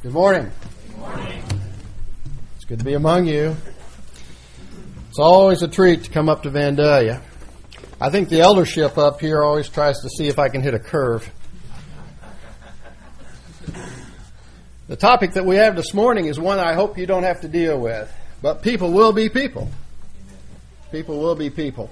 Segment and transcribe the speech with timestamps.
[0.00, 0.48] Good morning.
[2.54, 3.56] It's good to be among you.
[5.08, 7.20] It's always a treat to come up to Vandalia.
[8.00, 10.78] I think the eldership up here always tries to see if I can hit a
[10.78, 11.28] curve.
[14.86, 17.48] The topic that we have this morning is one I hope you don't have to
[17.48, 18.08] deal with,
[18.40, 19.68] but people will be people.
[20.92, 21.90] People will be people.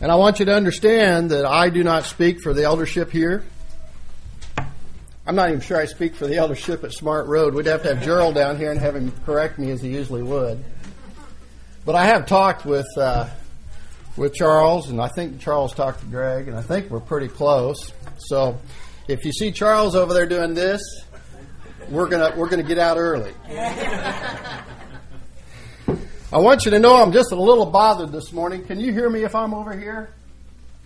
[0.00, 3.44] And I want you to understand that I do not speak for the eldership here.
[5.24, 7.54] I'm not even sure I speak for the eldership at Smart Road.
[7.54, 10.22] We'd have to have Gerald down here and have him correct me as he usually
[10.22, 10.64] would.
[11.84, 13.28] But I have talked with uh,
[14.16, 17.92] with Charles, and I think Charles talked to Greg, and I think we're pretty close.
[18.18, 18.58] So
[19.06, 20.80] if you see Charles over there doing this,
[21.88, 23.32] we're gonna we're gonna get out early.
[26.32, 28.64] I want you to know I'm just a little bothered this morning.
[28.64, 30.14] Can you hear me if I'm over here?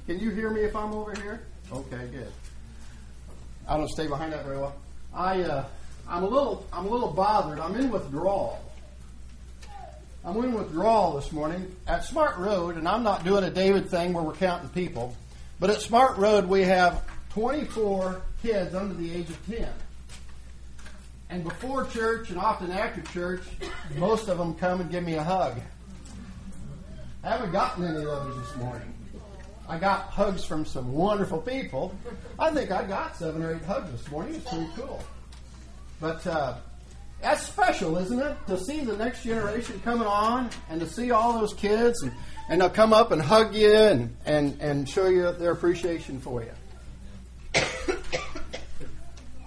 [0.07, 1.41] Can you hear me if I'm over here?
[1.73, 2.33] Okay, good.
[3.69, 4.75] I don't stay behind that very well.
[5.13, 5.65] I uh,
[6.09, 7.59] I'm a little I'm a little bothered.
[7.59, 8.63] I'm in withdrawal.
[10.25, 14.13] I'm in withdrawal this morning at Smart Road, and I'm not doing a David thing
[14.13, 15.17] where we're counting people,
[15.61, 19.69] but at Smart Road we have 24 kids under the age of 10.
[21.31, 23.43] And before church and often after church,
[23.97, 25.61] most of them come and give me a hug.
[27.23, 28.96] I haven't gotten any of those this morning.
[29.69, 31.95] I got hugs from some wonderful people.
[32.39, 34.37] I think I got seven or eight hugs this morning.
[34.37, 35.03] It's pretty cool.
[36.01, 36.57] But uh,
[37.21, 38.37] that's special, isn't it?
[38.47, 42.13] To see the next generation coming on and to see all those kids and,
[42.49, 46.45] and they'll come up and hug you and, and, and show you their appreciation for
[46.45, 46.53] you.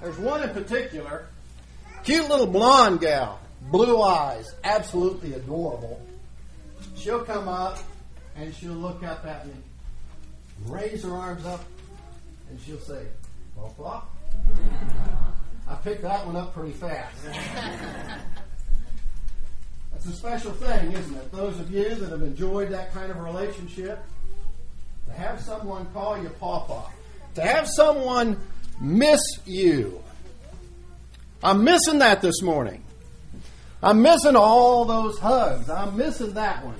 [0.02, 1.28] There's one in particular,
[2.04, 3.39] cute little blonde gal,
[3.70, 6.02] blue eyes, absolutely adorable.
[6.95, 7.80] She'll come up
[8.36, 9.54] and she'll look up at me
[10.66, 11.64] raise her arms up,
[12.50, 13.06] and she'll say,
[13.56, 14.04] Papa.
[15.68, 17.16] I picked that one up pretty fast.
[19.92, 21.32] That's a special thing, isn't it?
[21.32, 24.00] Those of you that have enjoyed that kind of relationship,
[25.08, 26.86] to have someone call you Papa,
[27.36, 28.39] to have someone
[28.80, 30.02] miss you.
[31.44, 32.83] I'm missing that this morning.
[33.82, 35.70] I'm missing all those hugs.
[35.70, 36.76] I'm missing that one.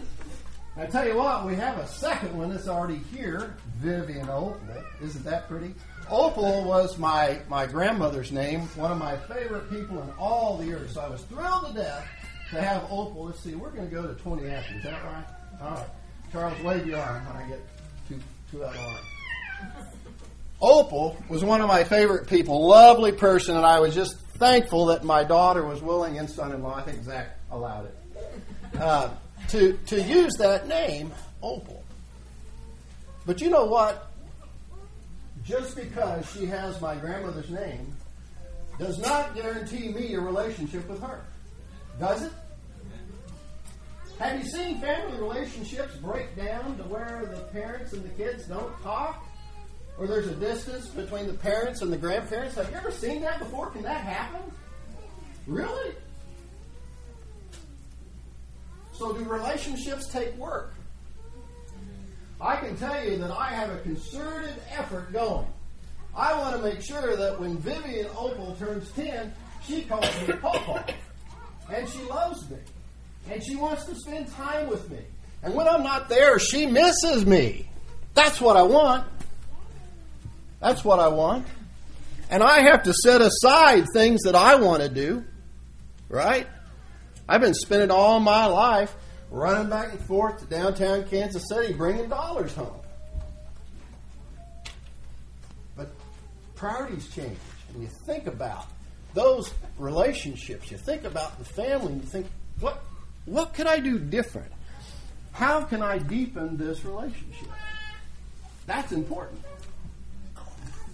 [0.78, 4.60] I tell you what, we have a second one that's already here, Vivian Opal.
[5.02, 5.74] Isn't that pretty?
[6.10, 10.92] Opal was my, my grandmother's name, one of my favorite people in all the earth.
[10.92, 12.08] So I was thrilled to death
[12.52, 13.26] to have Opal.
[13.26, 14.76] Let's see, we're going to go to 20 after.
[14.76, 15.26] Is that right?
[15.62, 15.88] All right.
[16.32, 17.62] Charles, wave your arm when I get
[18.10, 18.20] to,
[18.52, 18.98] to that arm.
[20.62, 25.06] Opal was one of my favorite people, lovely person, and I was just thankful that
[25.06, 26.76] my daughter was willing and son-in-law.
[26.76, 27.98] I think Zach allowed it.
[28.80, 29.10] Uh,
[29.50, 31.79] to, to use that name, Opal.
[33.30, 34.12] But you know what?
[35.44, 37.96] Just because she has my grandmother's name
[38.80, 41.22] does not guarantee me a relationship with her.
[42.00, 42.32] Does it?
[44.18, 48.74] Have you seen family relationships break down to where the parents and the kids don't
[48.82, 49.24] talk?
[50.00, 52.56] Or there's a distance between the parents and the grandparents?
[52.56, 53.70] Have you ever seen that before?
[53.70, 54.42] Can that happen?
[55.46, 55.94] Really?
[58.94, 60.74] So, do relationships take work?
[62.70, 65.48] Can tell you that I have a concerted effort going.
[66.16, 69.34] I want to make sure that when Vivian Opal turns 10,
[69.66, 70.94] she calls me Papa.
[71.74, 72.58] And she loves me.
[73.32, 75.00] And she wants to spend time with me.
[75.42, 77.68] And when I'm not there, she misses me.
[78.14, 79.08] That's what I want.
[80.60, 81.48] That's what I want.
[82.30, 85.24] And I have to set aside things that I want to do,
[86.08, 86.46] right?
[87.28, 88.96] I've been spending all my life
[89.32, 92.80] running back and forth to downtown Kansas City bringing dollars home.
[95.76, 95.90] But
[96.56, 97.38] priorities change,
[97.74, 98.66] and you think about
[99.14, 100.72] those relationships.
[100.72, 102.28] You think about the family, and you think,
[102.60, 102.84] what,
[103.26, 104.52] what could I do different?
[105.32, 107.48] How can I deepen this relationship?
[108.66, 109.42] That's important.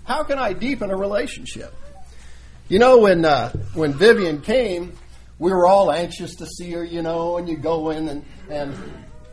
[0.04, 1.74] How can I deepen a relationship?
[2.70, 4.94] You know, when uh, when Vivian came,
[5.40, 8.76] we were all anxious to see her, you know, and you go in and, and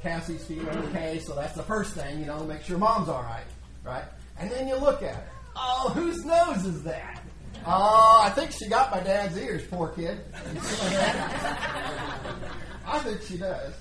[0.02, 3.44] Cassie's feeling okay, so that's the first thing, you know, make sure mom's all right,
[3.84, 4.04] right?
[4.38, 5.28] And then you look at her.
[5.54, 7.22] Oh, whose nose is that?
[7.64, 10.20] Oh, I think she got my dad's ears, poor kid.
[12.84, 13.75] I think she does.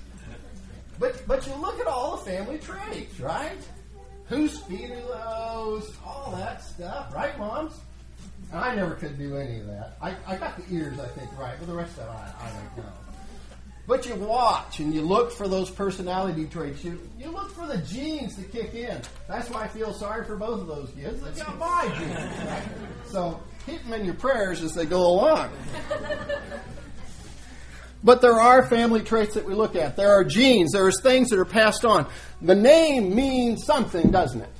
[1.00, 3.58] But but you look at all the family traits, right?
[4.26, 5.92] Who's feeding those?
[6.06, 7.74] All that stuff, right, moms?
[8.52, 9.96] I never could do any of that.
[10.00, 12.50] I, I got the ears, I think, right, but the rest of it, I, I
[12.50, 12.92] don't know.
[13.86, 16.84] But you watch and you look for those personality traits.
[16.84, 19.00] You, you look for the genes to kick in.
[19.26, 21.20] That's why I feel sorry for both of those kids.
[21.20, 22.48] They got my genes.
[22.48, 22.62] Right?
[23.06, 25.50] So keep them in your prayers as they go along.
[28.04, 29.96] But there are family traits that we look at.
[29.96, 30.72] There are genes.
[30.72, 32.08] There's things that are passed on.
[32.40, 34.52] The name means something, doesn't it?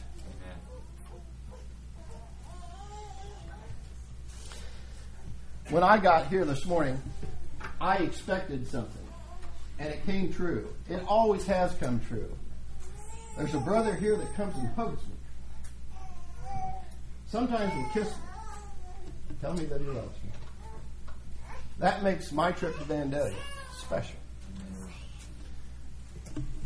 [5.73, 7.01] When I got here this morning,
[7.81, 9.07] I expected something,
[9.79, 10.69] and it came true.
[10.91, 12.31] It always has come true.
[13.39, 15.15] There's a brother here that comes and hugs me.
[17.27, 19.37] Sometimes will kiss me.
[19.41, 20.31] Tell me that he loves me.
[21.79, 23.33] That makes my trip to Vandalia
[23.79, 24.17] special.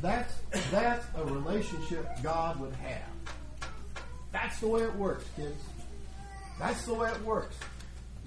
[0.03, 0.35] That's,
[0.73, 3.71] that's a relationship God would have.
[4.33, 5.63] That's the way it works, kids.
[6.59, 7.55] That's the way it works.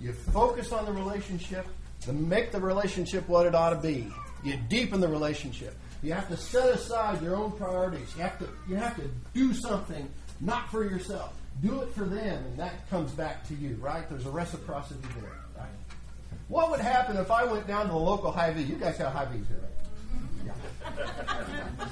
[0.01, 1.67] You focus on the relationship
[2.01, 4.11] to make the relationship what it ought to be.
[4.43, 5.75] You deepen the relationship.
[6.01, 8.13] You have to set aside your own priorities.
[8.15, 10.09] You have to you have to do something
[10.39, 11.33] not for yourself.
[11.61, 14.09] Do it for them, and that comes back to you, right?
[14.09, 15.67] There's a reciprocity there, right?
[16.47, 18.63] What would happen if I went down to the local Hy-Vee?
[18.63, 19.59] You guys have Hy-Vees here,
[20.45, 20.55] right?
[20.97, 21.85] Yeah.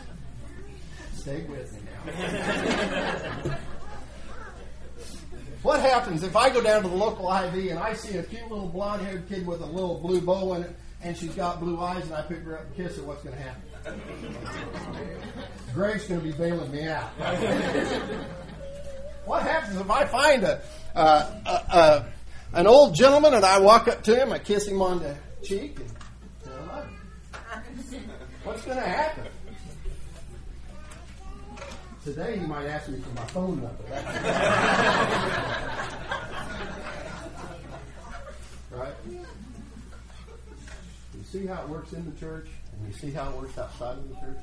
[1.16, 1.80] Stay with me
[3.44, 3.58] now.
[5.68, 8.50] what happens if I go down to the local Hy-Vee and I see a cute
[8.50, 11.78] little blonde haired kid with a little blue bow in it and she's got blue
[11.78, 13.04] eyes and I pick her up and kiss her?
[13.04, 13.64] What's going to happen?
[15.74, 17.10] Greg's going to be bailing me out.
[19.26, 20.62] what happens if I find a,
[20.96, 22.06] uh, a,
[22.54, 25.80] an old gentleman and I walk up to him, I kiss him on the cheek,
[25.80, 25.92] and?
[28.46, 29.26] What's going to happen?
[32.08, 33.84] Today he might ask me for my phone number.
[38.72, 38.94] right?
[39.10, 39.26] You
[41.30, 44.08] see how it works in the church, and you see how it works outside of
[44.08, 44.38] the church?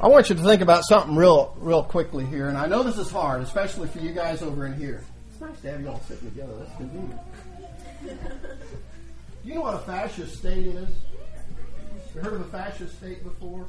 [0.00, 2.96] I want you to think about something real, real quickly here, and I know this
[2.96, 5.04] is hard, especially for you guys over in here.
[5.32, 6.54] It's nice to have you all sitting together.
[6.60, 7.20] That's convenient.
[9.44, 10.88] You know what a fascist state is?
[12.14, 13.66] You heard of a fascist state before?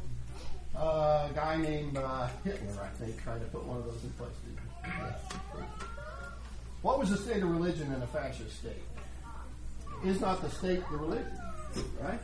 [0.75, 4.09] Uh, a guy named uh, Hitler, I think, tried to put one of those in
[4.11, 4.31] place.
[6.81, 8.83] What was the state of religion in a fascist state?
[10.03, 11.39] Is not the state the religion,
[12.01, 12.19] right?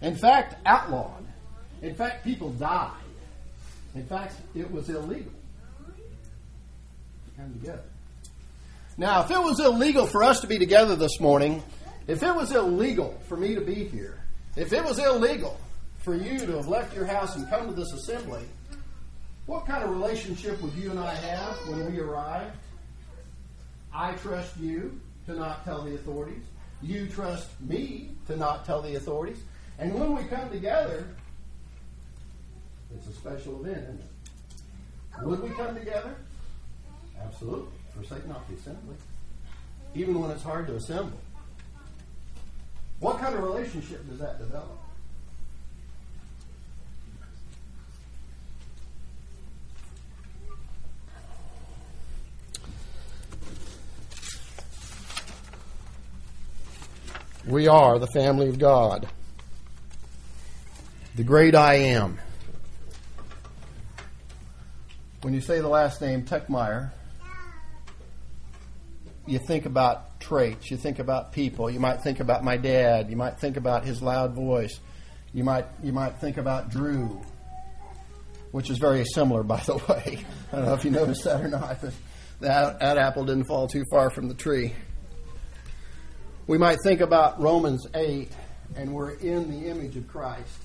[0.00, 1.24] In fact, outlawed.
[1.82, 2.90] In fact, people died.
[3.94, 5.32] In fact, it was illegal
[7.38, 7.82] come together.
[8.96, 11.62] Now, if it was illegal for us to be together this morning,
[12.08, 14.18] if it was illegal for me to be here,
[14.56, 15.60] if it was illegal
[15.98, 18.42] for you to have left your house and come to this assembly,
[19.46, 22.50] what kind of relationship would you and I have when we arrive?
[23.94, 26.44] I trust you to not tell the authorities.
[26.82, 29.38] You trust me to not tell the authorities.
[29.78, 31.06] And when we come together,
[32.94, 35.24] it's a special event, isn't it?
[35.24, 36.14] Would we come together?
[37.22, 37.72] Absolutely.
[37.94, 38.96] Forsake not the assembly.
[39.94, 41.18] Even when it's hard to assemble.
[43.00, 44.78] What kind of relationship does that develop?
[57.46, 59.08] We are the family of God.
[61.16, 62.18] The great I am.
[65.22, 66.90] When you say the last name Techmeyer,
[69.28, 73.16] you think about traits, you think about people, you might think about my dad, you
[73.16, 74.80] might think about his loud voice,
[75.32, 77.20] you might you might think about Drew,
[78.52, 80.24] which is very similar, by the way.
[80.52, 81.92] I don't know if you noticed that or not, but
[82.40, 84.74] that, that apple didn't fall too far from the tree.
[86.46, 88.32] We might think about Romans 8,
[88.76, 90.62] and we're in the image of Christ.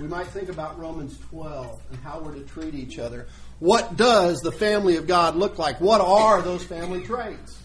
[0.00, 3.26] We might think about Romans 12 and how we're to treat each other.
[3.58, 5.80] What does the family of God look like?
[5.80, 7.58] What are those family traits?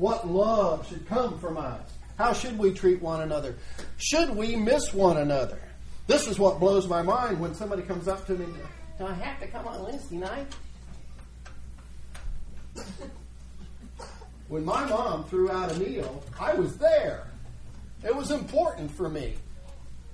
[0.00, 1.82] What love should come from us?
[2.16, 3.56] How should we treat one another?
[3.98, 5.60] Should we miss one another?
[6.06, 8.46] This is what blows my mind when somebody comes up to me.
[8.98, 10.46] Do I have to come on Wednesday night?
[14.48, 17.26] when my mom threw out a meal, I was there.
[18.02, 19.34] It was important for me.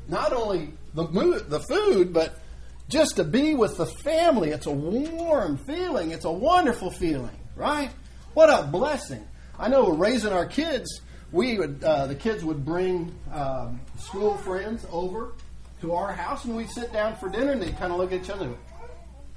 [0.09, 1.05] Not only the,
[1.49, 2.41] the food, but
[2.89, 4.51] just to be with the family.
[4.51, 6.11] It's a warm feeling.
[6.11, 7.91] It's a wonderful feeling, right?
[8.35, 9.25] What a blessing.
[9.59, 11.01] I know raising our kids,
[11.33, 15.33] we would, uh, the kids would bring um, school friends over
[15.81, 18.23] to our house and we'd sit down for dinner and they'd kind of look at
[18.23, 18.51] each other.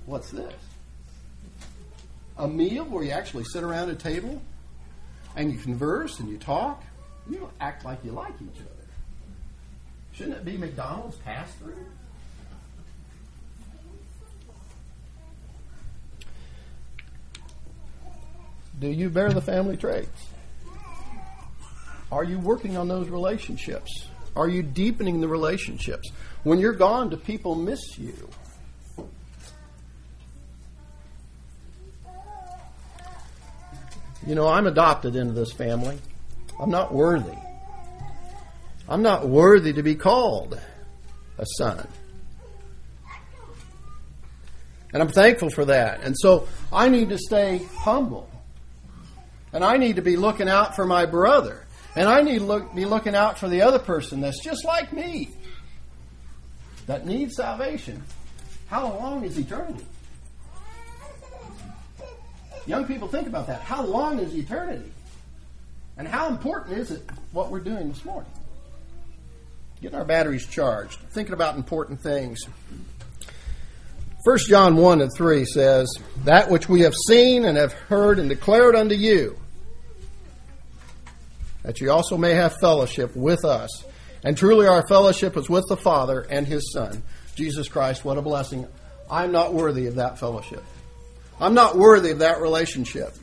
[0.06, 0.54] What's this?
[2.38, 4.42] A meal where you actually sit around a table
[5.36, 6.84] and you converse and you talk.
[7.30, 8.88] You act like you like each other.
[10.14, 11.86] Shouldn't it be McDonald's pass through?
[18.80, 20.28] Do you bear the family traits?
[22.12, 24.08] Are you working on those relationships?
[24.36, 26.10] Are you deepening the relationships?
[26.44, 28.30] When you're gone, do people miss you?
[34.26, 35.98] You know, I'm adopted into this family.
[36.60, 37.38] I'm not worthy.
[38.88, 40.60] I'm not worthy to be called
[41.38, 41.88] a son.
[44.94, 46.02] And I'm thankful for that.
[46.02, 48.29] And so I need to stay humble.
[49.54, 51.66] And I need to be looking out for my brother.
[51.96, 54.94] And I need to look, be looking out for the other person that's just like
[54.94, 55.32] me,
[56.86, 58.04] that needs salvation.
[58.68, 59.86] How long is eternity?
[62.68, 63.62] Young people, think about that.
[63.62, 64.92] How long is eternity?
[65.98, 67.02] And how important is it
[67.32, 68.32] what we're doing this morning?
[69.82, 72.40] Getting our batteries charged, thinking about important things.
[74.24, 75.92] 1 John 1 and 3 says,
[76.26, 79.39] That which we have seen and have heard and declared unto you,
[81.70, 83.70] that you also may have fellowship with us.
[84.24, 87.04] And truly our fellowship is with the Father and His Son,
[87.36, 88.04] Jesus Christ.
[88.04, 88.68] What a blessing.
[89.08, 90.64] I'm not worthy of that fellowship.
[91.40, 93.14] I'm not worthy of that relationship.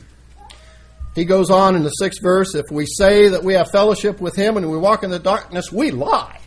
[1.17, 4.37] He goes on in the sixth verse if we say that we have fellowship with
[4.37, 6.39] Him and we walk in the darkness, we lie.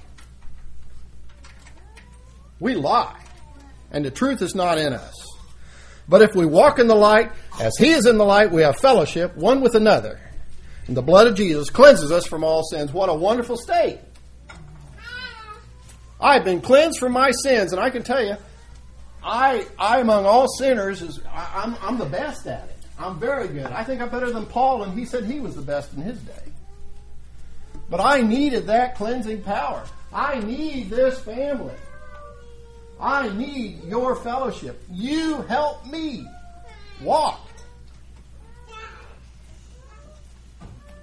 [2.61, 3.19] We lie
[3.91, 5.15] and the truth is not in us.
[6.07, 8.77] But if we walk in the light, as He is in the light, we have
[8.77, 10.21] fellowship one with another.
[10.89, 12.91] And the blood of Jesus cleanses us from all sins.
[12.91, 13.99] What a wonderful state.
[16.19, 18.37] I've been cleansed from my sins, and I can tell you,
[19.23, 22.77] I, I among all sinners, is I, I'm, I'm the best at it.
[22.97, 23.67] I'm very good.
[23.67, 26.17] I think I'm better than Paul, and he said he was the best in his
[26.21, 26.51] day.
[27.87, 29.83] But I needed that cleansing power.
[30.11, 31.75] I need this family.
[32.99, 34.81] I need your fellowship.
[34.91, 36.25] You help me
[36.99, 37.47] walk.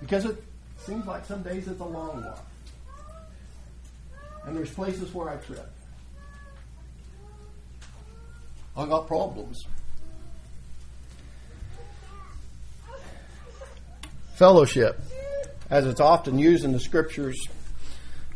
[0.07, 0.41] Because it
[0.79, 2.47] seems like some days it's a long walk.
[4.45, 5.69] And there's places where I trip.
[8.77, 9.67] I got problems.
[14.37, 15.01] Fellowship,
[15.71, 17.37] as it's often used in the scriptures,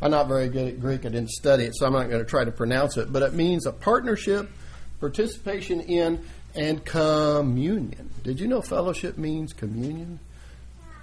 [0.03, 1.07] I'm not very good at Greek.
[1.07, 3.12] I didn't study it, so I'm not going to try to pronounce it.
[3.12, 4.50] But it means a partnership,
[4.99, 6.25] participation in,
[6.57, 8.11] and communion.
[8.25, 10.19] Did you know fellowship means communion?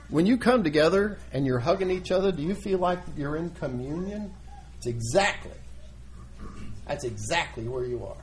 [0.10, 3.50] When you come together and you're hugging each other, do you feel like you're in
[3.52, 4.34] communion?
[4.78, 5.52] It's exactly.
[6.88, 8.16] That's exactly where you are.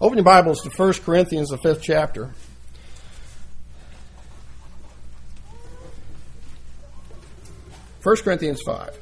[0.00, 2.32] Open your Bibles to 1 Corinthians, the fifth chapter.
[8.02, 8.98] 1 Corinthians 5.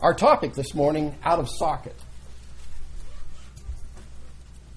[0.00, 1.96] Our topic this morning, out of socket.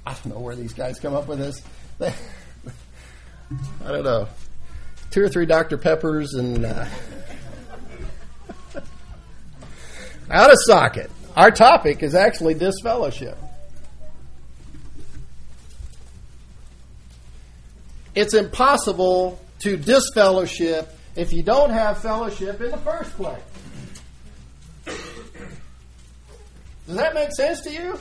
[0.08, 1.62] I don't know where these guys come up with this.
[2.00, 4.30] I don't know.
[5.12, 5.78] Two or three Dr.
[5.78, 6.86] Peppers and uh,
[10.32, 11.12] out of socket.
[11.36, 13.38] Our topic is actually disfellowship.
[18.16, 23.42] It's impossible to disfellowship if you don't have fellowship in the first place.
[26.86, 28.00] Does that make sense to you?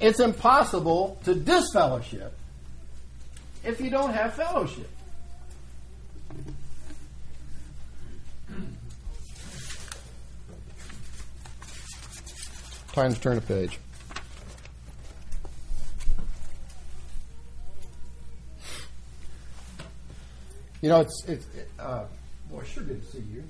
[0.00, 2.32] It's impossible to disfellowship
[3.62, 4.88] if you don't have fellowship.
[12.92, 13.78] Time to turn a page.
[20.80, 22.04] You know, it's it's it, uh,
[22.50, 23.44] boy, sure good to see you.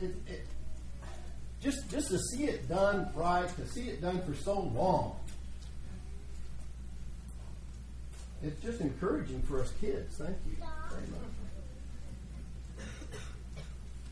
[0.00, 0.46] It, it,
[1.64, 5.16] just just to see it done right, to see it done for so long.
[8.42, 10.18] It's just encouraging for us kids.
[10.18, 11.20] Thank you very much.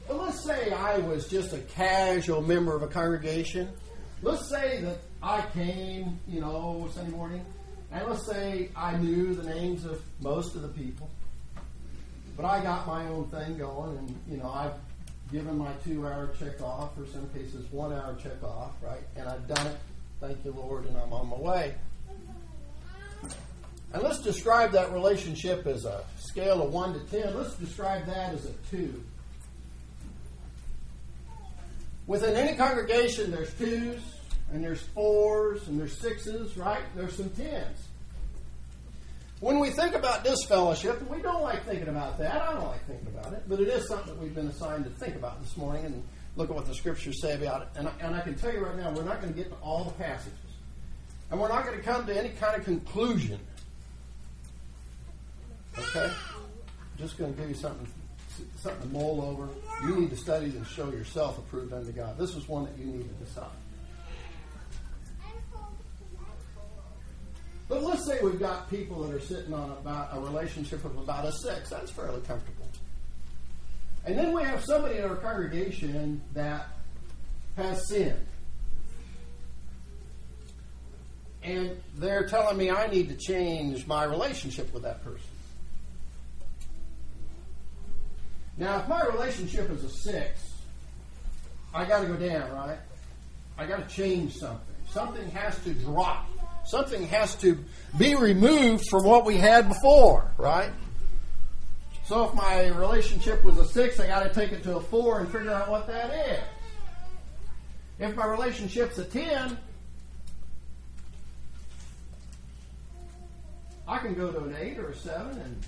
[0.09, 3.69] But let's say I was just a casual member of a congregation.
[4.23, 7.45] Let's say that I came, you know, Sunday morning
[7.93, 11.11] and let's say I knew the names of most of the people,
[12.37, 14.73] but I got my own thing going, and you know I've
[15.33, 19.01] given my two-hour check off, or some cases one-hour check off, right?
[19.17, 19.77] And I've done it.
[20.21, 21.75] Thank you, Lord, and I'm on my way.
[23.95, 27.37] And let's describe that relationship as a scale of one to ten.
[27.37, 29.03] Let's describe that as a two.
[32.07, 34.01] Within any congregation, there's twos,
[34.53, 36.83] and there's fours, and there's sixes, right?
[36.95, 37.89] There's some tens.
[39.43, 42.41] When we think about disfellowship, and we don't like thinking about that.
[42.41, 44.91] I don't like thinking about it, but it is something that we've been assigned to
[44.91, 46.05] think about this morning, and
[46.37, 47.69] look at what the scriptures say about it.
[47.75, 49.83] And, and I can tell you right now, we're not going to get to all
[49.83, 50.39] the passages.
[51.29, 53.41] And we're not going to come to any kind of conclusion.
[55.77, 56.13] Okay?
[56.97, 57.89] Just going to give you something,
[58.59, 59.49] something to mull over.
[59.85, 62.17] You need to study and show yourself approved unto God.
[62.17, 63.51] This is one that you need to decide.
[67.73, 71.25] But let's say we've got people that are sitting on about a relationship of about
[71.25, 71.71] a six.
[71.71, 72.67] That's fairly comfortable.
[74.05, 76.69] And then we have somebody in our congregation that
[77.57, 78.27] has sinned.
[81.43, 85.31] And they're telling me I need to change my relationship with that person.
[88.59, 90.53] Now, if my relationship is a six,
[91.73, 92.79] I got to go down, right?
[93.57, 94.77] I got to change something.
[94.91, 96.29] Something has to drop.
[96.73, 97.63] Something has to
[97.99, 100.71] be removed from what we had before, right?
[102.07, 105.21] So if my relationship was a six, I got to take it to a four
[105.21, 106.41] and figure out what that is.
[107.99, 109.59] If my relationship's a ten,
[113.87, 115.67] I can go to an eight or a seven and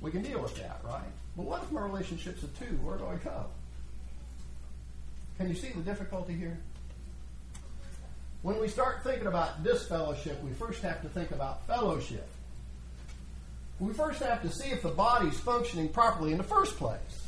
[0.00, 1.02] we can deal with that, right?
[1.36, 2.78] But what if my relationship's a two?
[2.82, 3.44] Where do I go?
[5.36, 6.56] Can you see the difficulty here?
[8.44, 12.28] When we start thinking about disfellowship, we first have to think about fellowship.
[13.80, 17.26] We first have to see if the body's functioning properly in the first place.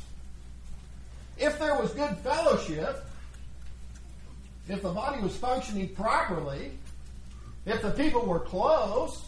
[1.35, 3.03] If there was good fellowship,
[4.69, 6.73] if the body was functioning properly,
[7.65, 9.25] if the people were close,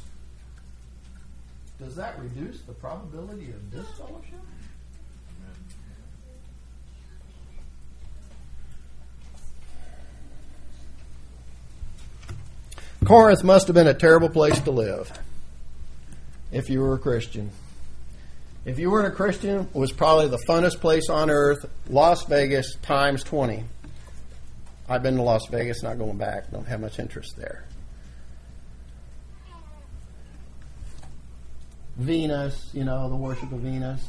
[1.79, 4.39] does that reduce the probability of disfellowship?
[13.05, 15.11] Corinth must have been a terrible place to live
[16.51, 17.49] if you were a Christian.
[18.65, 22.75] If you weren't a Christian, it was probably the funnest place on earth, Las Vegas
[22.81, 23.63] times 20.
[24.89, 27.63] I've been to Las Vegas, not going back, don't have much interest there.
[31.95, 34.03] Venus, you know, the worship of Venus.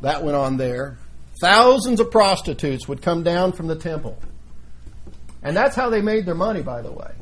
[0.00, 0.98] That went on there.
[1.40, 4.18] Thousands of prostitutes would come down from the temple.
[5.42, 7.12] And that's how they made their money, by the way.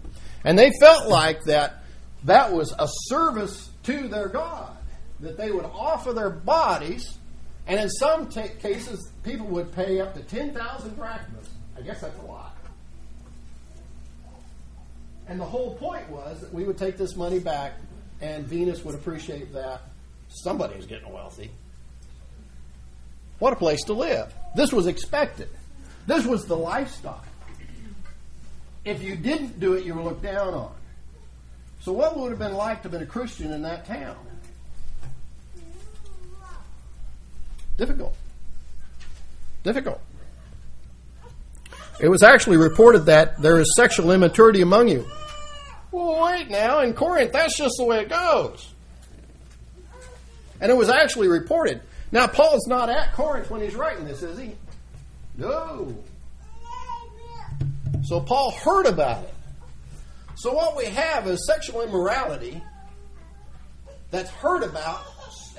[0.44, 1.84] And they felt like that
[2.24, 4.76] that was a service to their God,
[5.20, 7.18] that they would offer their bodies,
[7.66, 11.48] and in some t- cases, people would pay up to 10,000 drachmas.
[11.76, 12.56] I guess that's a lot.
[15.28, 17.74] And the whole point was that we would take this money back,
[18.20, 19.82] and Venus would appreciate that.
[20.28, 21.50] Somebody was getting wealthy.
[23.38, 24.32] What a place to live.
[24.56, 25.48] This was expected.
[26.06, 27.24] This was the lifestyle.
[28.84, 30.72] If you didn't do it, you were looked down on.
[31.80, 34.16] So, what would have been like to have been a Christian in that town?
[37.76, 38.14] Difficult.
[39.62, 40.00] Difficult.
[42.00, 45.06] It was actually reported that there is sexual immaturity among you.
[45.92, 48.72] Well, wait now, in Corinth, that's just the way it goes.
[50.60, 51.80] And it was actually reported.
[52.10, 54.52] Now, Paul's not at Corinth when he's writing this, is he?
[55.36, 55.96] No.
[58.04, 59.34] So Paul heard about it.
[60.34, 62.60] So what we have is sexual immorality
[64.10, 65.04] that's heard about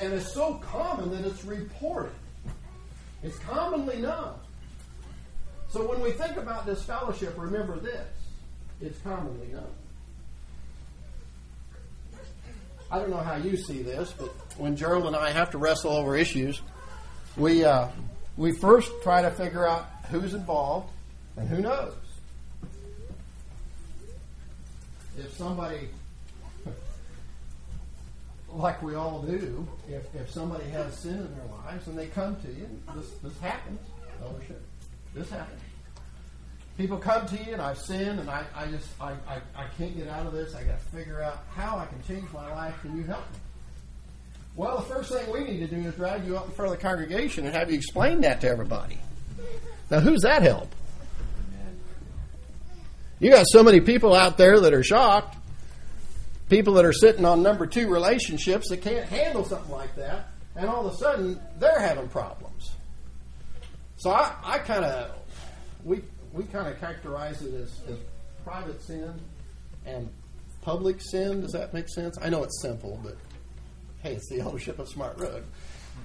[0.02, 2.12] and is so common that it's reported.
[3.24, 4.36] It's commonly known.
[5.70, 8.08] So when we think about this fellowship, remember this.
[8.82, 9.72] It's commonly known.
[12.92, 15.92] I don't know how you see this, but when Gerald and I have to wrestle
[15.92, 16.62] over issues,
[17.38, 17.88] we uh,
[18.38, 20.92] we first try to figure out who's involved
[21.38, 21.94] and who knows
[25.18, 25.90] if somebody,
[28.50, 32.36] like we all do, if, if somebody has sin in their lives and they come
[32.42, 33.80] to you, this, this happens,
[34.22, 34.62] oh, fellowship,
[35.14, 35.62] this happens.
[36.78, 39.96] People come to you and I've sinned and I, I just, I, I, I can't
[39.96, 40.56] get out of this.
[40.56, 42.74] I got to figure out how I can change my life.
[42.82, 43.38] Can you help me?
[44.56, 46.78] Well, the first thing we need to do is drag you up in front of
[46.78, 48.98] the congregation and have you explain that to everybody.
[49.92, 50.74] Now, who's that help?
[53.24, 55.38] You got so many people out there that are shocked.
[56.50, 60.68] People that are sitting on number two relationships that can't handle something like that, and
[60.68, 62.72] all of a sudden they're having problems.
[63.96, 65.12] So I, I kind of,
[65.86, 66.02] we
[66.34, 67.98] we kind of characterize it as, as
[68.44, 69.14] private sin
[69.86, 70.10] and
[70.62, 71.40] public sin.
[71.40, 72.18] Does that make sense?
[72.22, 73.16] I know it's simple, but
[74.02, 75.46] hey, it's the ownership of Smart Road.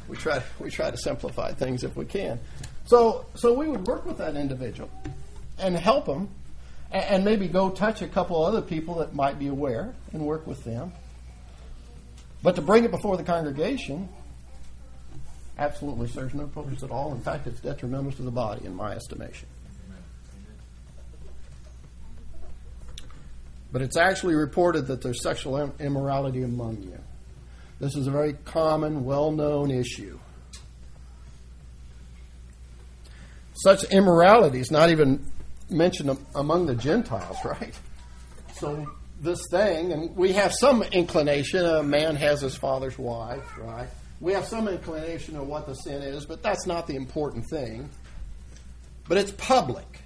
[0.07, 2.39] We try we try to simplify things if we can.
[2.85, 4.89] So so we would work with that individual
[5.59, 6.29] and help them
[6.91, 10.65] and maybe go touch a couple other people that might be aware and work with
[10.65, 10.93] them.
[12.43, 14.09] But to bring it before the congregation
[15.59, 17.13] absolutely serves no purpose at all.
[17.13, 19.49] In fact, it's detrimental to the body, in my estimation.
[23.71, 26.99] But it's actually reported that there's sexual immorality among you.
[27.81, 30.19] This is a very common, well known issue.
[33.55, 35.25] Such immorality is not even
[35.71, 37.79] mentioned among the Gentiles, right?
[38.55, 43.89] So, this thing, and we have some inclination, a man has his father's wife, right?
[44.21, 47.89] We have some inclination of what the sin is, but that's not the important thing.
[49.09, 50.01] But it's public.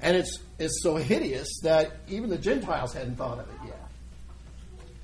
[0.00, 3.88] And it's, it's so hideous that even the Gentiles hadn't thought of it yet.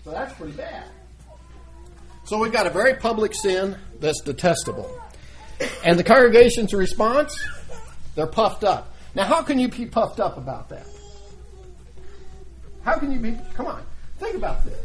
[0.04, 0.86] So that's pretty bad.
[2.24, 4.90] So we've got a very public sin that's detestable.
[5.84, 7.46] And the congregation's response?
[8.14, 8.94] They're puffed up.
[9.18, 10.86] Now, how can you be puffed up about that?
[12.84, 13.36] How can you be?
[13.54, 13.82] Come on,
[14.20, 14.78] think about this.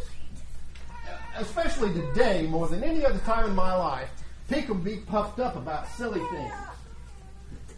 [1.38, 4.10] Especially today, more than any other time in my life,
[4.50, 6.54] people be puffed up about silly things.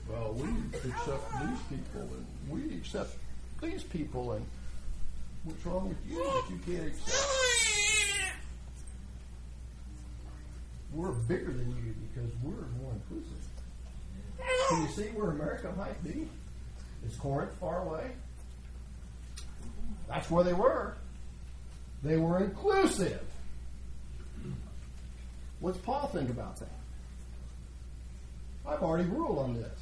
[0.08, 3.18] Well, we accept these people, and we accept
[3.62, 4.46] these people, and
[5.44, 8.32] what's wrong with you that you can't accept?
[10.94, 13.44] We're bigger than you because we're more inclusive.
[14.70, 16.30] Can you see where America might be?
[17.06, 18.12] Is Corinth far away?
[20.08, 20.96] That's where they were.
[22.04, 23.22] They were inclusive.
[25.60, 26.70] What's Paul think about that?
[28.68, 29.80] I've already ruled on this.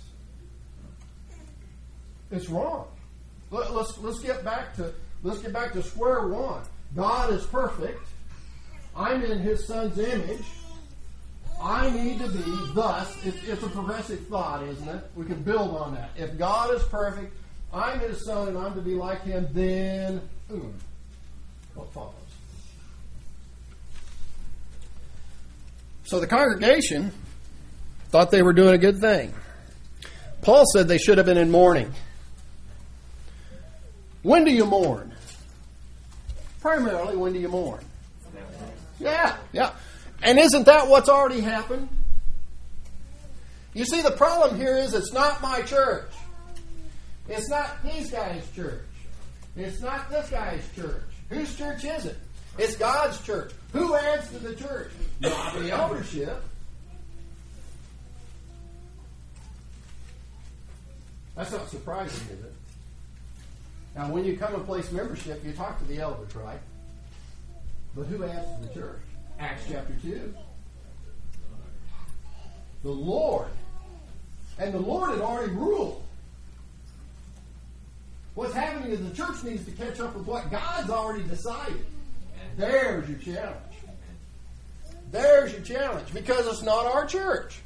[2.31, 2.88] It's wrong.
[3.51, 6.63] Let, us let's get back to let's get back to square one.
[6.95, 8.01] God is perfect.
[8.95, 10.45] I'm in His Son's image.
[11.63, 13.15] I need to be thus.
[13.23, 15.02] it's a progressive thought, isn't it?
[15.15, 16.10] We can build on that.
[16.17, 17.34] If God is perfect,
[17.73, 19.47] I'm His Son, and I'm to be like Him.
[19.54, 20.73] Then, boom,
[21.73, 22.13] what follows?
[26.04, 27.13] So the congregation
[28.10, 29.34] thought they were doing a good thing.
[30.41, 31.93] Paul said they should have been in mourning.
[34.21, 35.13] When do you mourn?
[36.60, 37.84] Primarily, when do you mourn?
[38.99, 39.71] Yeah, yeah.
[40.23, 41.89] And isn't that what's already happened?
[43.73, 46.09] You see, the problem here is it's not my church.
[47.27, 48.81] It's not these guys' church.
[49.57, 51.03] It's not this guy's church.
[51.29, 52.17] Whose church is it?
[52.57, 53.51] It's God's church.
[53.73, 54.91] Who adds to the church?
[55.19, 56.41] Not the eldership.
[61.36, 62.53] That's not surprising, is it?
[63.95, 66.59] Now, when you come and place membership, you talk to the elders, right?
[67.95, 69.01] But who adds to the church?
[69.39, 70.33] Acts chapter 2.
[72.83, 73.49] The Lord.
[74.59, 76.03] And the Lord had already ruled.
[78.35, 81.85] What's happening is the church needs to catch up with what God's already decided.
[82.57, 83.57] There's your challenge.
[85.11, 87.59] There's your challenge because it's not our church.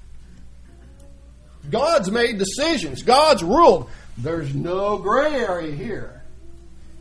[1.70, 3.04] God's made decisions.
[3.04, 3.90] God's ruled.
[4.18, 6.22] There's no gray area here.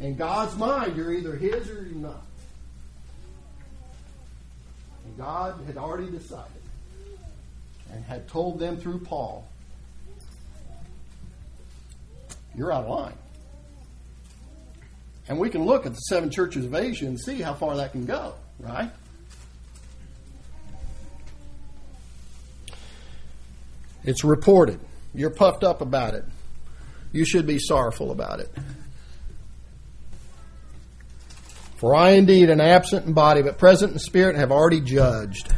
[0.01, 2.26] In God's mind, you're either His or you're not.
[5.17, 6.51] God had already decided
[7.93, 9.47] and had told them through Paul,
[12.55, 13.15] you're out of line.
[15.29, 17.93] And we can look at the seven churches of Asia and see how far that
[17.93, 18.91] can go, right?
[24.05, 24.79] It's reported.
[25.15, 26.25] You're puffed up about it.
[27.13, 28.51] You should be sorrowful about it.
[31.87, 35.55] For I indeed am absent in body, but present in spirit, and have already judged.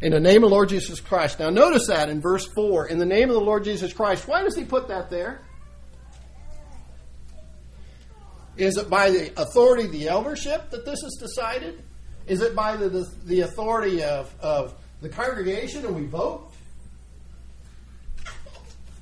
[0.00, 1.40] In the name of the Lord Jesus Christ.
[1.40, 2.86] Now notice that in verse 4.
[2.88, 4.26] In the name of the Lord Jesus Christ.
[4.26, 5.42] Why does he put that there?
[8.56, 11.82] Is it by the authority of the eldership that this is decided?
[12.26, 16.50] Is it by the, the, the authority of, of the congregation and we vote?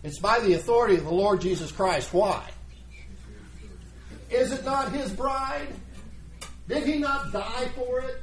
[0.03, 2.13] It's by the authority of the Lord Jesus Christ.
[2.13, 2.43] Why?
[4.31, 5.69] Is it not his bride?
[6.69, 8.23] Did he not die for it?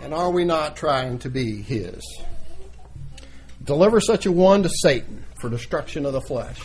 [0.00, 2.02] And are we not trying to be his?
[3.62, 6.60] Deliver such a one to Satan for destruction of the flesh.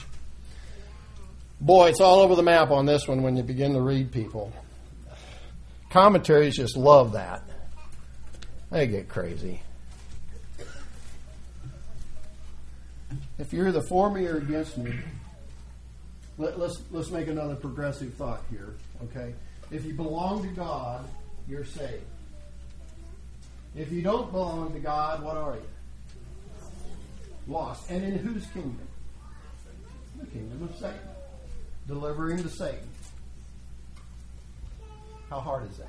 [1.61, 4.51] Boy, it's all over the map on this one when you begin to read people.
[5.91, 7.43] Commentaries just love that.
[8.71, 9.61] They get crazy.
[13.37, 14.93] If you're the for me or against me,
[16.37, 18.75] let, us let's, let's make another progressive thought here.
[19.05, 19.33] Okay,
[19.71, 21.07] if you belong to God,
[21.47, 22.03] you're saved.
[23.75, 25.61] If you don't belong to God, what are you?
[27.47, 27.89] Lost.
[27.89, 28.87] And in whose kingdom?
[30.19, 30.99] The kingdom of Satan
[31.87, 32.87] delivering to Satan.
[35.29, 35.87] How hard is that?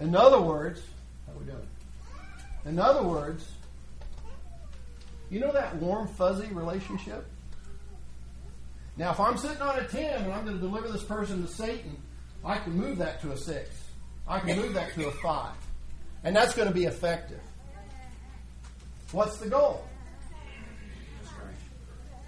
[0.00, 0.80] In other words,
[1.26, 1.58] how we doing?
[2.64, 3.46] In other words,
[5.30, 7.26] you know that warm, fuzzy relationship?
[8.96, 11.52] Now, if I'm sitting on a 10 and I'm going to deliver this person to
[11.52, 11.96] Satan,
[12.44, 13.70] I can move that to a 6.
[14.28, 15.52] I can move that to a 5.
[16.24, 17.40] And that's going to be effective.
[19.12, 19.86] What's the goal?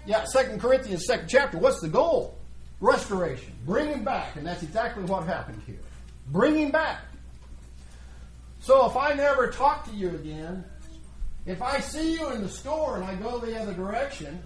[0.05, 1.57] Yeah, Second Corinthians, second chapter.
[1.57, 2.37] What's the goal?
[2.79, 3.53] Restoration.
[3.65, 4.35] Bring him back.
[4.35, 5.79] And that's exactly what happened here.
[6.27, 7.01] Bring him back.
[8.59, 10.63] So if I never talk to you again,
[11.45, 14.41] if I see you in the store and I go the other direction,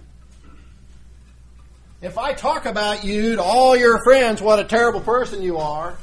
[2.01, 5.97] if I talk about you to all your friends, what a terrible person you are,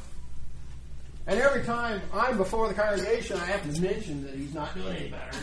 [1.26, 4.96] and every time I'm before the congregation, I have to mention that he's not doing
[4.96, 5.38] any better.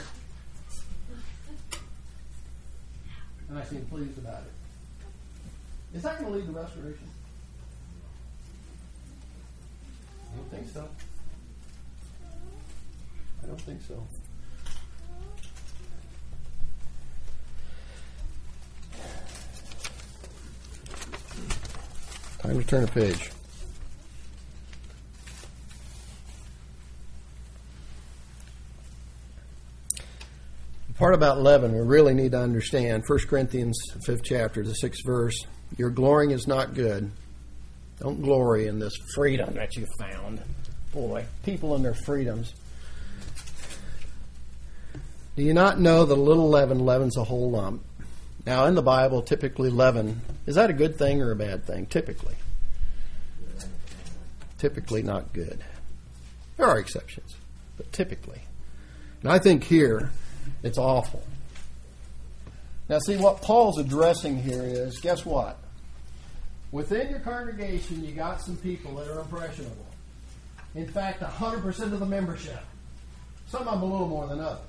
[3.49, 5.97] And I seem pleased about it.
[5.97, 7.09] Is that going to lead to restoration?
[10.31, 10.87] I don't think so.
[13.43, 13.95] I don't think so.
[22.53, 23.31] Time to turn a page.
[30.87, 33.75] The part about leaven we really need to understand 1 Corinthians
[34.07, 35.33] 5th chapter, the 6th verse.
[35.79, 37.09] Your glorying is not good.
[37.99, 40.39] Don't glory in this freedom that you found.
[40.91, 42.53] Boy, people and their freedoms.
[45.35, 47.83] Do you not know that a little leaven leavens a whole lump?
[48.45, 51.87] Now, in the Bible, typically leaven, is that a good thing or a bad thing?
[51.87, 52.35] Typically.
[54.63, 55.61] Typically not good.
[56.55, 57.35] There are exceptions,
[57.75, 58.39] but typically.
[59.21, 60.09] And I think here,
[60.63, 61.21] it's awful.
[62.87, 65.59] Now, see, what Paul's addressing here is guess what?
[66.71, 69.85] Within your congregation, you got some people that are impressionable.
[70.75, 72.63] In fact, 100% of the membership.
[73.47, 74.61] Some of them a little more than others.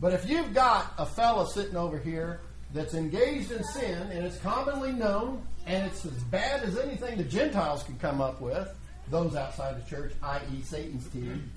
[0.00, 2.40] But if you've got a fella sitting over here
[2.72, 7.24] that's engaged in sin and it's commonly known and it's as bad as anything the
[7.24, 8.68] Gentiles could come up with,
[9.10, 11.50] those outside the church, i.e., Satan's team,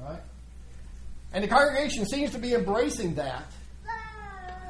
[0.00, 0.20] right?
[1.32, 3.52] And the congregation seems to be embracing that.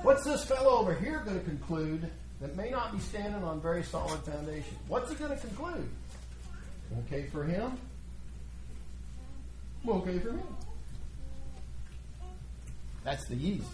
[0.02, 3.82] What's this fellow over here going to conclude that may not be standing on very
[3.82, 4.76] solid foundation?
[4.88, 5.88] What's it going to conclude?
[7.06, 7.78] Okay for him?
[9.86, 10.42] Okay for him.
[13.04, 13.68] That's the yeast.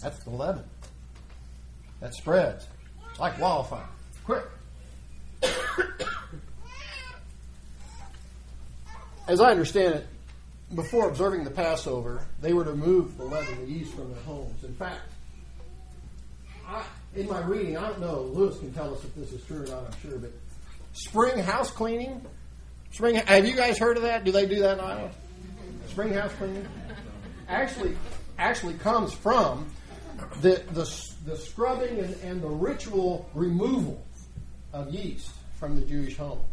[0.00, 0.64] That's the leaven.
[2.00, 2.66] That spreads.
[3.10, 3.86] It's like wildfire.
[4.24, 4.44] Quick.
[9.28, 10.06] As I understand it,
[10.74, 14.64] before observing the Passover, they were to move the leaven, the yeast from their homes.
[14.64, 15.00] In fact,
[16.66, 16.82] I,
[17.14, 19.66] in my reading, I don't know, Lewis can tell us if this is true or
[19.66, 20.32] not, I'm sure, but
[20.92, 22.24] spring house cleaning,
[22.92, 24.24] spring, have you guys heard of that?
[24.24, 25.10] Do they do that in Iowa?
[25.88, 26.66] Spring house cleaning?
[27.48, 27.96] Actually,
[28.38, 29.70] actually comes from
[30.40, 34.04] the, the, the scrubbing and, and the ritual removal
[34.72, 36.44] of yeast from the Jewish home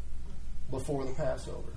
[0.70, 1.72] before the Passover.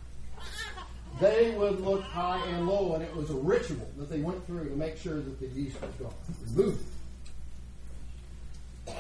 [1.21, 4.69] They would look high and low, and it was a ritual that they went through
[4.69, 6.15] to make sure that the yeast was gone.
[6.55, 6.81] Remove
[8.87, 8.95] it.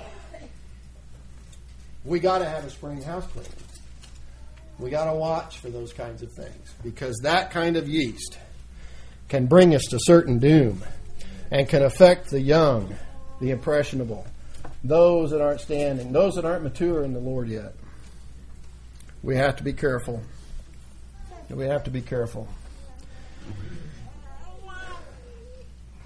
[2.05, 3.53] We got to have a spring house cleaning.
[4.79, 8.39] We got to watch for those kinds of things because that kind of yeast
[9.29, 10.83] can bring us to certain doom
[11.51, 12.95] and can affect the young,
[13.41, 14.27] the impressionable,
[14.85, 17.75] those that aren't standing, those that aren't mature in the Lord yet.
[19.23, 20.23] We have to be careful.
[21.51, 22.49] We have to be careful.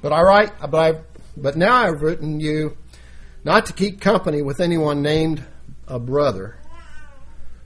[0.01, 1.01] But I write, but I,
[1.37, 2.77] but now I've written you
[3.45, 5.45] not to keep company with anyone named
[5.87, 6.59] a brother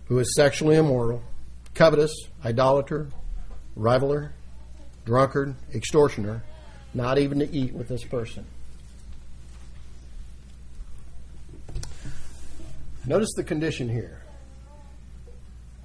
[0.07, 1.23] who is sexually immoral,
[1.75, 2.13] covetous,
[2.45, 3.09] idolater,
[3.77, 4.33] reviler,
[5.05, 6.43] drunkard, extortioner
[6.99, 8.45] not even to eat with this person.
[13.07, 14.21] Notice the condition here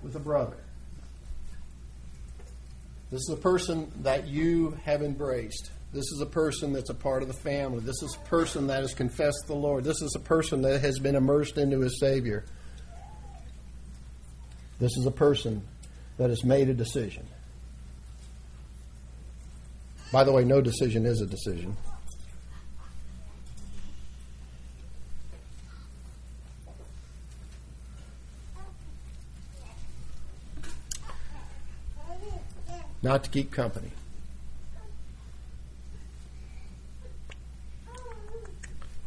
[0.01, 0.57] with a brother.
[3.11, 5.69] This is a person that you have embraced.
[5.93, 7.79] This is a person that's a part of the family.
[7.81, 9.83] This is a person that has confessed the Lord.
[9.83, 12.43] This is a person that has been immersed into his Savior.
[14.79, 15.61] This is a person
[16.17, 17.27] that has made a decision.
[20.13, 21.75] By the way, no decision is a decision.
[33.01, 33.89] Not to keep company.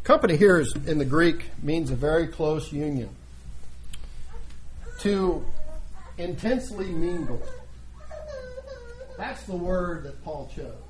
[0.02, 3.10] Company here is in the Greek means a very close union.
[5.02, 5.44] To
[6.18, 7.40] intensely mingle.
[9.16, 10.85] That's the word that Paul chose.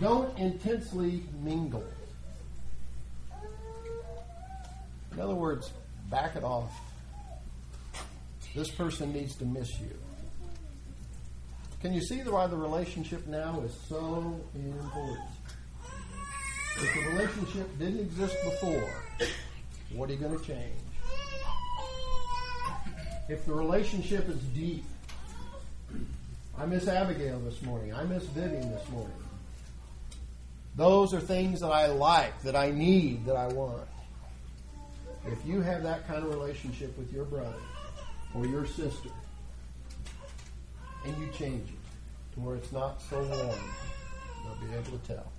[0.00, 1.84] Don't intensely mingle.
[5.12, 5.70] In other words,
[6.10, 6.70] back it off.
[8.54, 9.96] This person needs to miss you.
[11.80, 15.28] Can you see why the relationship now is so important?
[16.76, 18.90] If the relationship didn't exist before,
[19.92, 20.74] what are you going to change?
[23.28, 24.84] If the relationship is deep,
[26.56, 27.94] I miss Abigail this morning.
[27.94, 29.27] I miss Vivian this morning.
[30.78, 33.88] Those are things that I like, that I need, that I want.
[35.26, 37.58] If you have that kind of relationship with your brother
[38.32, 39.10] or your sister,
[41.04, 43.58] and you change it to where it's not so warm,
[44.44, 45.32] they'll be able to tell.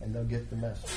[0.00, 0.90] And they'll get the message.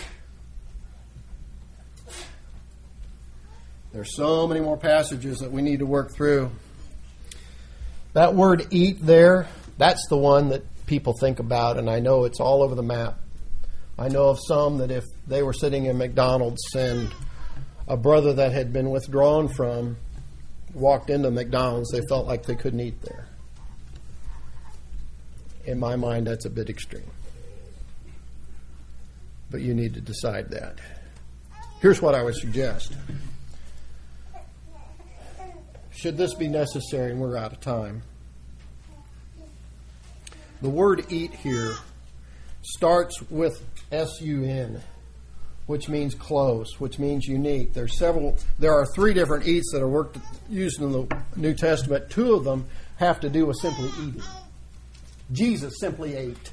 [3.91, 6.49] There's so many more passages that we need to work through.
[8.13, 9.47] That word eat there,
[9.77, 13.17] that's the one that people think about, and I know it's all over the map.
[13.97, 17.11] I know of some that if they were sitting in McDonald's and
[17.87, 19.97] a brother that had been withdrawn from
[20.71, 23.25] walked into McDonald's, they felt like they couldn't eat there.
[25.65, 27.09] In my mind, that's a bit extreme.
[29.49, 30.77] But you need to decide that.
[31.81, 32.93] Here's what I would suggest.
[35.89, 38.03] Should this be necessary, and we're out of time,
[40.63, 41.75] the word eat here
[42.63, 44.81] starts with S U N,
[45.67, 47.73] which means close, which means unique.
[47.73, 48.37] There's several.
[48.57, 50.17] There are three different eats that are worked
[50.49, 52.09] used in the New Testament.
[52.09, 54.23] Two of them have to do with simply eating.
[55.33, 56.51] Jesus simply ate.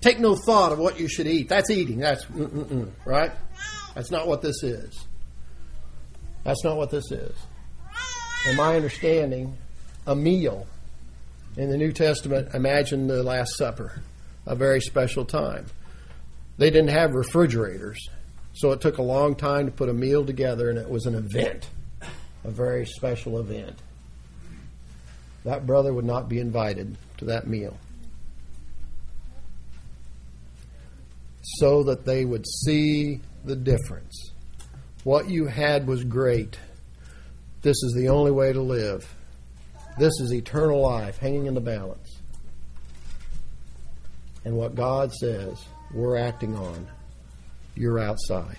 [0.00, 1.48] Take no thought of what you should eat.
[1.48, 1.98] That's eating.
[1.98, 2.24] That's
[3.04, 3.32] right.
[3.94, 5.04] That's not what this is.
[6.44, 7.36] That's not what this is.
[8.48, 9.56] In my understanding,
[10.06, 10.66] a meal
[11.56, 14.00] in the New Testament, imagine the Last Supper,
[14.46, 15.66] a very special time.
[16.58, 18.08] They didn't have refrigerators,
[18.54, 21.14] so it took a long time to put a meal together, and it was an
[21.14, 21.68] event,
[22.44, 23.78] a very special event.
[25.44, 27.76] That brother would not be invited to that meal.
[31.42, 34.30] So that they would see the difference.
[35.04, 36.56] What you had was great.
[37.62, 39.12] This is the only way to live.
[39.98, 42.20] This is eternal life hanging in the balance.
[44.44, 46.88] And what God says we're acting on,
[47.74, 48.58] you're outside.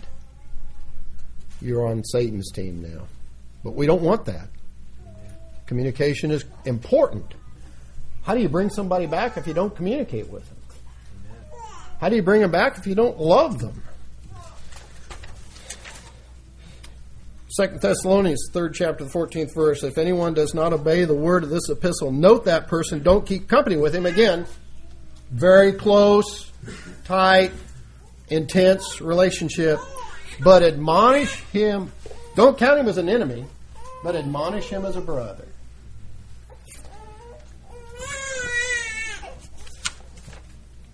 [1.61, 3.07] You're on Satan's team now.
[3.63, 4.49] But we don't want that.
[5.65, 7.33] Communication is important.
[8.23, 10.57] How do you bring somebody back if you don't communicate with them?
[11.99, 13.81] How do you bring them back if you don't love them?
[17.55, 19.83] Second Thessalonians, third chapter, the fourteenth verse.
[19.83, 23.03] If anyone does not obey the word of this epistle, note that person.
[23.03, 24.07] Don't keep company with him.
[24.07, 24.47] Again,
[25.29, 26.51] very close,
[27.03, 27.51] tight,
[28.29, 29.79] intense relationship.
[30.43, 31.91] But admonish him.
[32.35, 33.45] Don't count him as an enemy,
[34.03, 35.45] but admonish him as a brother.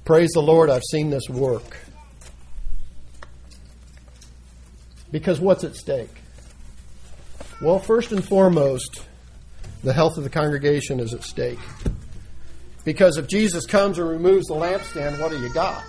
[0.04, 1.78] Praise the Lord, I've seen this work.
[5.10, 6.10] Because what's at stake?
[7.62, 9.06] Well, first and foremost,
[9.84, 11.60] the health of the congregation is at stake.
[12.86, 15.84] Because if Jesus comes and removes the lampstand, what do you got?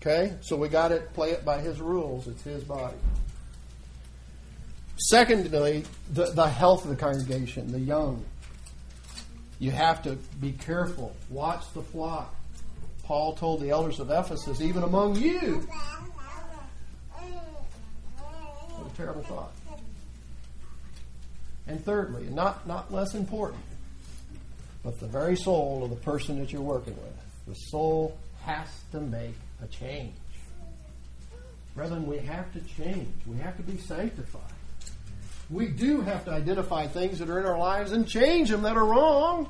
[0.00, 0.36] Okay?
[0.42, 2.28] So we got to play it by his rules.
[2.28, 2.96] It's his body.
[4.98, 8.24] Secondly, the, the health of the congregation, the young.
[9.58, 11.16] You have to be careful.
[11.30, 12.34] Watch the flock.
[13.02, 15.66] Paul told the elders of Ephesus, even among you,
[18.98, 19.52] terrible thought.
[21.68, 23.62] And thirdly, and not, not less important,
[24.82, 29.00] but the very soul of the person that you're working with, the soul has to
[29.00, 30.14] make a change.
[31.76, 33.14] Brethren, we have to change.
[33.24, 34.42] We have to be sanctified.
[35.48, 38.76] We do have to identify things that are in our lives and change them that
[38.76, 39.48] are wrong.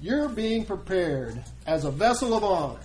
[0.00, 2.80] You're being prepared as a vessel of honor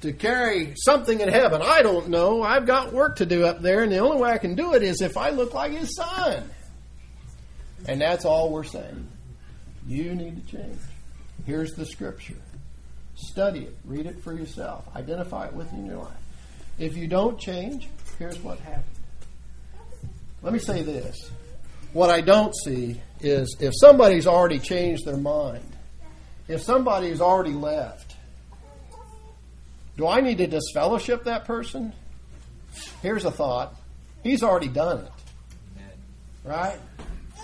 [0.00, 1.60] to carry something in heaven.
[1.62, 2.42] I don't know.
[2.42, 4.82] I've got work to do up there, and the only way I can do it
[4.82, 6.48] is if I look like his son.
[7.86, 9.08] And that's all we're saying.
[9.86, 10.78] You need to change.
[11.46, 12.36] Here's the scripture.
[13.14, 13.76] Study it.
[13.84, 14.84] Read it for yourself.
[14.94, 16.12] Identify it within your life.
[16.78, 17.88] If you don't change,
[18.18, 18.84] here's what happened.
[20.42, 21.30] Let me say this.
[21.92, 25.64] What I don't see is if somebody's already changed their mind,
[26.46, 28.07] if somebody's already left,
[29.98, 31.92] do I need to disfellowship that person?
[33.02, 33.74] Here's a thought.
[34.22, 35.12] He's already done it.
[36.44, 36.78] Right?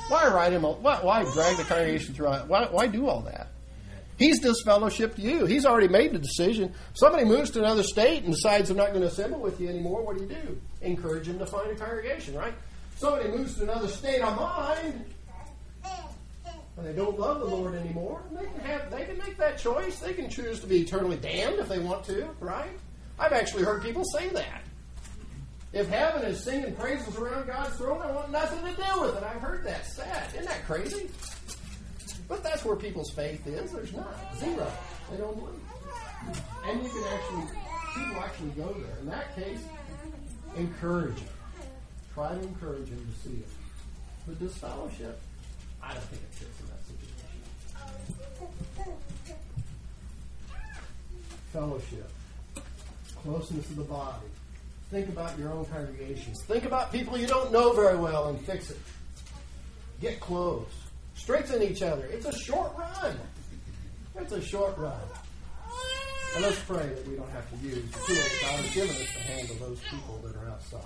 [0.08, 0.62] Why write him?
[0.62, 2.28] Why, why drag the congregation through?
[2.28, 3.48] Why, why do all that?
[4.16, 5.46] He's disfellowshipped you.
[5.46, 6.72] He's already made the decision.
[6.94, 10.02] Somebody moves to another state and decides they're not going to assemble with you anymore.
[10.02, 10.60] What do you do?
[10.82, 12.54] Encourage him to find a congregation, right?
[12.96, 15.04] Somebody moves to another state of mind
[16.76, 18.22] and they don't love the Lord anymore.
[18.32, 18.90] They can have.
[18.90, 19.98] They can make that choice.
[20.00, 22.70] They can choose to be eternally damned if they want to, right?
[23.18, 24.62] I've actually heard people say that.
[25.72, 29.22] If heaven is singing praises around God's throne, I want nothing to do with it.
[29.22, 29.86] I've heard that.
[29.86, 30.28] Sad.
[30.32, 31.10] Isn't that crazy?
[32.28, 33.72] But that's where people's faith is.
[33.72, 34.16] There's not.
[34.38, 34.70] Zero.
[35.10, 35.60] They don't believe.
[36.64, 37.58] And you can actually,
[37.96, 38.98] people actually go there.
[39.00, 39.60] In that case,
[40.56, 41.34] encourage them.
[42.14, 43.48] Try to encourage them to see it.
[44.26, 45.20] But disfellowship,
[45.82, 46.53] I don't think it's fits
[51.54, 52.10] Fellowship.
[53.22, 54.26] Closeness of the body
[54.90, 56.42] Think about your own congregations.
[56.42, 58.78] Think about people you don't know very well and fix it.
[60.00, 60.66] Get close.
[61.14, 62.06] Strengthen each other.
[62.06, 63.16] It's a short run.
[64.16, 65.00] It's a short run.
[66.34, 68.96] And let's pray that we don't have to use the tools God has given us
[68.96, 70.80] to handle those people that are outside.